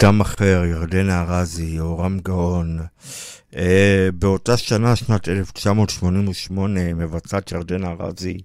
אדם 0.04 0.20
אחר, 0.20 0.62
ירדנה 0.64 1.22
ארזי, 1.22 1.64
יהורם 1.64 2.18
גאון. 2.18 2.80
אה, 3.56 4.08
באותה 4.14 4.56
שנה, 4.56 4.96
שנת 4.96 5.28
1988, 5.28 6.94
מבצעת 6.94 7.52
ירדנה 7.52 7.90
ארזי 8.00 8.38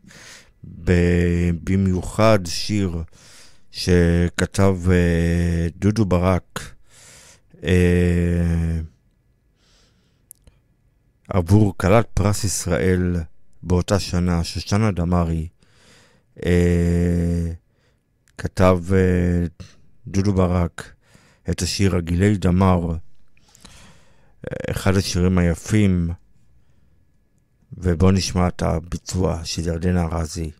במיוחד 1.63 2.39
שיר 2.45 3.03
שכתב 3.71 4.77
אה, 4.91 5.67
דודו 5.77 6.05
ברק 6.05 6.73
אה, 7.63 8.79
עבור 11.27 11.73
כלת 11.77 12.07
פרס 12.13 12.43
ישראל 12.43 13.15
באותה 13.63 13.99
שנה, 13.99 14.43
שושנה 14.43 14.91
דמארי. 14.91 15.47
אה, 16.45 17.51
כתב 18.37 18.79
אה, 18.93 19.45
דודו 20.07 20.33
ברק 20.33 20.98
את 21.51 21.61
השיר 21.61 21.95
הגילי 21.95 22.37
דמר, 22.37 22.79
אחד 24.69 24.95
השירים 24.95 25.37
היפים, 25.37 26.09
ובואו 27.77 28.11
נשמע 28.11 28.47
את 28.47 28.61
הביצוע 28.61 29.45
של 29.45 29.67
ירדנה 29.67 30.03
ארזי. 30.03 30.51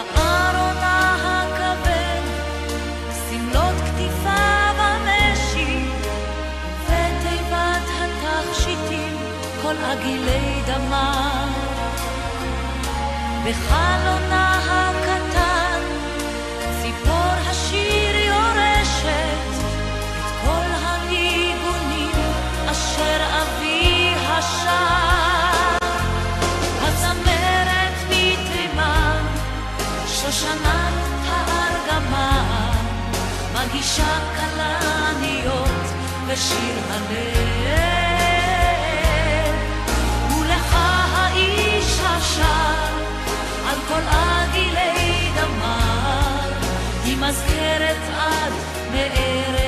הכבד, 0.00 0.14
כל 9.62 9.74
עגילי 9.84 10.62
דמה. 10.66 11.44
בחלונה 13.44 14.60
הקטן, 14.64 15.07
מגישה 33.58 34.18
כלניות 34.36 35.86
ושיר 36.26 36.76
הלב. 36.90 37.78
ולך 40.36 40.76
האיש 41.14 42.00
השר, 42.04 42.96
על 43.68 43.78
כל 43.88 44.02
עגילי 44.08 45.30
דמר, 45.34 46.52
היא 47.04 47.16
מזכרת 47.16 48.02
עד 48.18 48.52
מארץ 48.92 49.67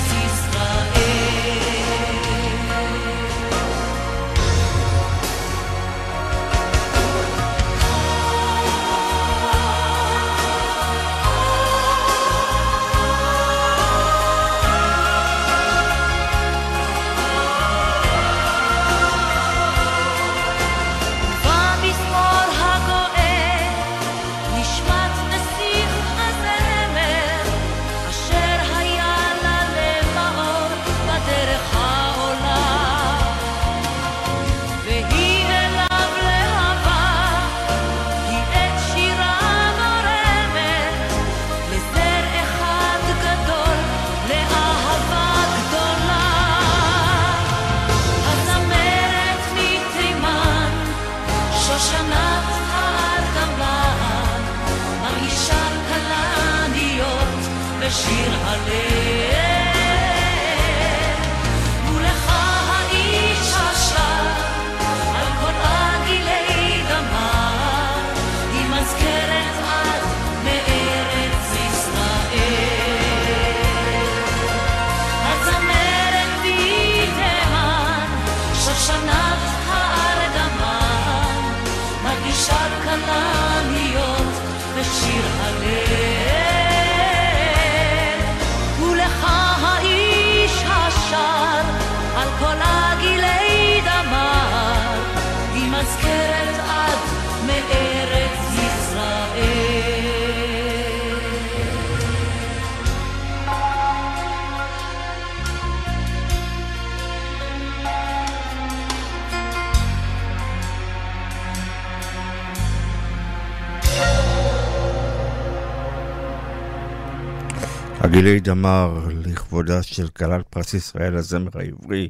עגילי 118.21 118.39
דמר 118.39 119.07
לכבודה 119.25 119.83
של 119.83 120.07
כלת 120.07 120.47
פרס 120.49 120.73
ישראל 120.73 121.15
הזמר 121.15 121.49
העברי, 121.53 122.09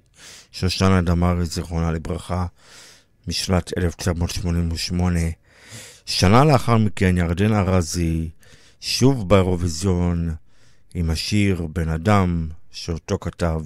שושנה 0.51 1.01
דמארי, 1.01 1.45
זיכרונה 1.45 1.91
לברכה, 1.91 2.45
משנת 3.27 3.77
1988. 3.77 5.19
שנה 6.05 6.43
לאחר 6.43 6.77
מכן 6.77 7.17
ירדן 7.17 7.53
ארזי, 7.53 8.29
שוב 8.81 9.29
באירוויזיון, 9.29 10.35
עם 10.93 11.09
השיר 11.09 11.67
בן 11.73 11.89
אדם, 11.89 12.47
שאותו 12.71 13.19
כתב, 13.19 13.61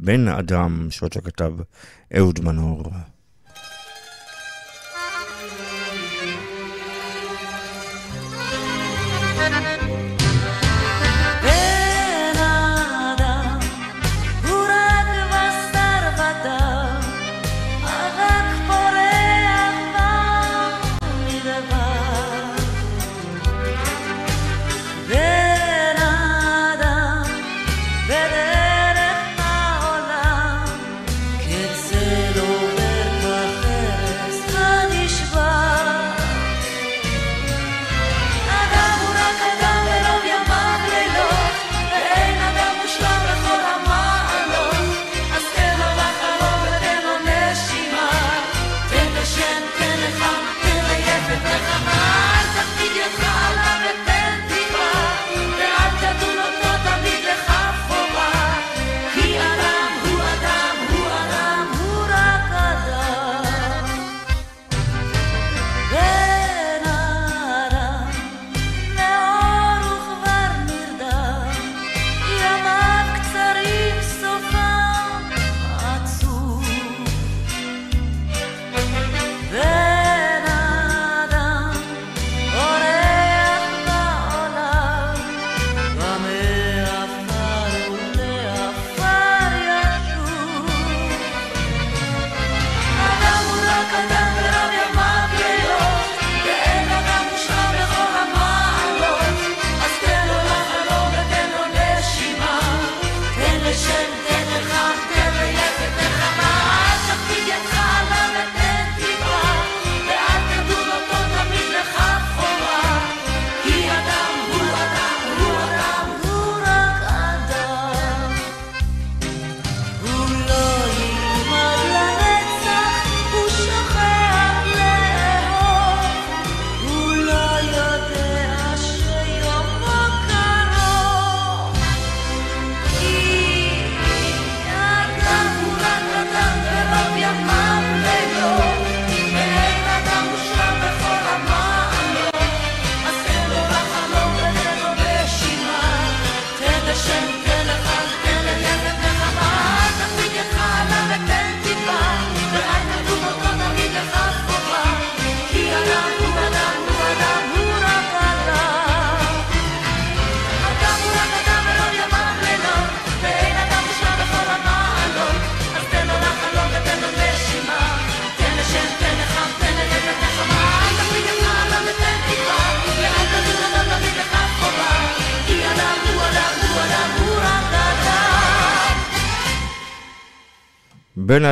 בן 0.00 0.28
אדם, 0.28 0.86
שאותו 0.90 1.20
כתב 1.22 1.52
אהוד 2.16 2.40
מנור. 2.40 2.90
בן 9.38 9.71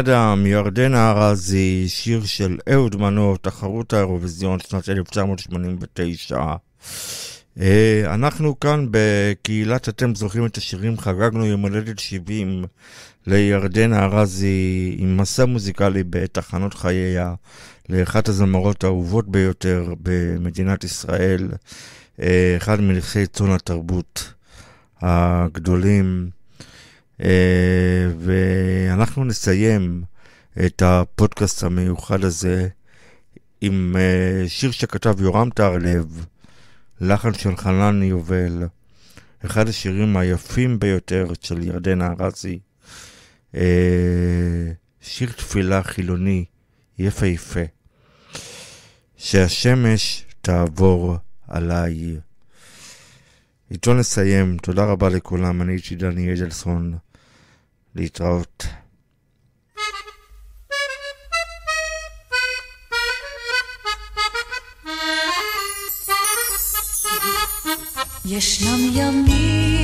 אדם, 0.00 0.46
ירדנה 0.46 1.10
ארזי, 1.10 1.84
שיר 1.88 2.24
של 2.24 2.58
אהוד 2.72 2.96
מנור, 2.96 3.36
תחרות 3.36 3.92
האירוויזיון 3.92 4.58
שנת 4.60 4.88
1989. 4.88 6.40
אה, 7.60 8.14
אנחנו 8.14 8.60
כאן 8.60 8.86
בקהילת 8.90 9.88
אתם 9.88 10.14
זוכרים 10.14 10.46
את 10.46 10.56
השירים, 10.56 10.98
חגגנו 10.98 11.46
יום 11.46 11.62
הולדת 11.62 11.98
70 11.98 12.64
לירדנה 13.26 14.04
ארזי 14.04 14.96
עם 14.98 15.16
מסע 15.16 15.44
מוזיקלי 15.44 16.02
בתחנות 16.10 16.74
חייה 16.74 17.34
לאחת 17.88 18.28
הזמרות 18.28 18.84
האהובות 18.84 19.28
ביותר 19.28 19.94
במדינת 20.02 20.84
ישראל, 20.84 21.48
אה, 22.22 22.54
אחד 22.56 22.80
מלכי 22.80 23.26
צאן 23.26 23.50
התרבות 23.50 24.32
הגדולים. 25.00 26.39
אה, 27.22 28.06
ואנחנו 28.18 29.24
נסיים 29.24 30.02
את 30.66 30.82
הפודקאסט 30.82 31.62
המיוחד 31.62 32.24
הזה 32.24 32.68
עם 33.60 33.96
אה, 33.98 34.48
שיר 34.48 34.70
שכתב 34.70 35.20
יורם 35.20 35.50
טהרלב, 35.50 36.26
לחן 37.00 37.34
של 37.34 37.56
חנן 37.56 38.02
יובל, 38.02 38.64
אחד 39.46 39.68
השירים 39.68 40.16
היפים 40.16 40.78
ביותר 40.78 41.26
של 41.40 41.62
ירדנה 41.62 42.08
ארזי. 42.20 42.58
אה, 43.54 44.72
שיר 45.00 45.32
תפילה 45.32 45.82
חילוני 45.82 46.44
יפהפה. 46.98 47.60
שהשמש 49.16 50.24
תעבור 50.40 51.16
עליי. 51.48 52.16
איתו 53.70 53.94
נסיים. 53.94 54.56
תודה 54.62 54.84
רבה 54.84 55.08
לכולם, 55.08 55.62
אני 55.62 55.72
איתי 55.72 55.96
דני 55.96 56.32
אדלסון. 56.32 56.98
להתראות. 57.95 58.63
ישנם 68.25 68.79
ימים 68.93 69.78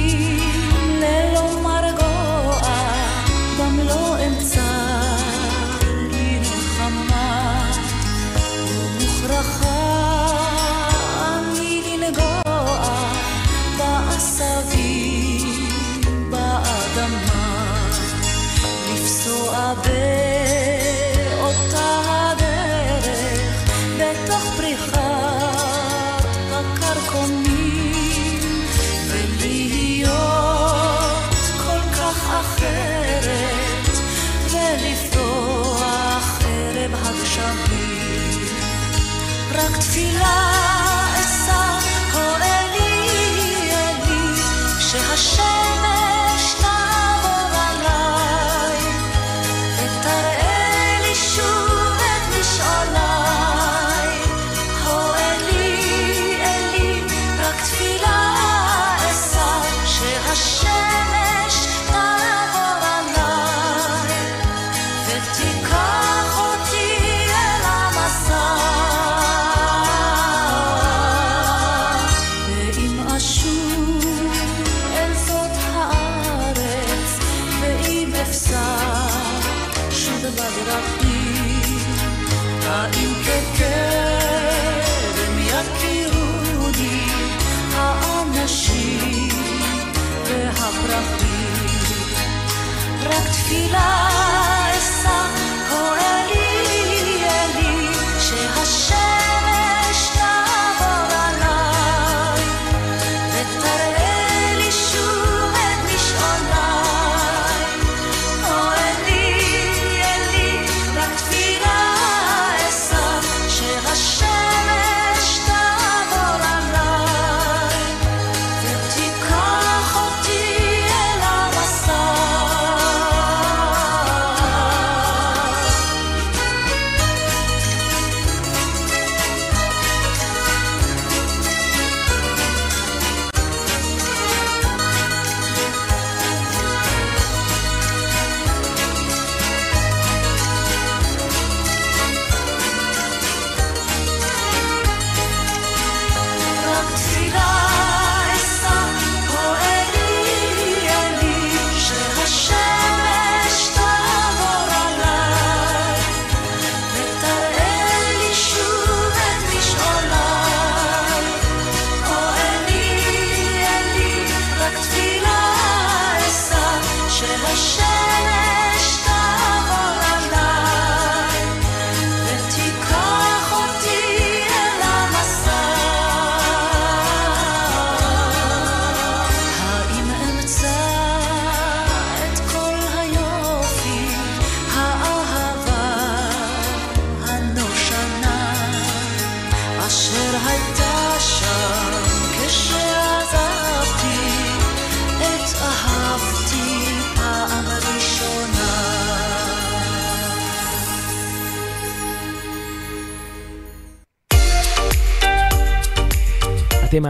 רק 39.96 40.02
תפילה 40.02 40.55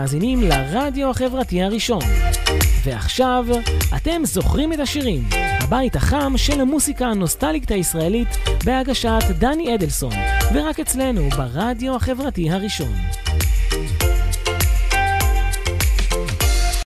מאזינים 0.07 0.43
לרדיו 0.43 1.11
החברתי 1.11 1.62
הראשון. 1.62 2.03
ועכשיו, 2.85 3.47
אתם 3.97 4.24
זוכרים 4.24 4.73
את 4.73 4.78
השירים, 4.78 5.23
הבית 5.61 5.97
החם 5.97 6.33
של 6.37 6.61
המוסיקה 6.61 7.07
הנוסטליקת 7.07 7.70
הישראלית 7.70 8.28
בהגשת 8.65 9.23
דני 9.39 9.74
אדלסון, 9.74 10.12
ורק 10.55 10.81
אצלנו 10.81 11.28
ברדיו 11.31 11.97
החברתי 11.97 12.51
הראשון. 12.51 12.93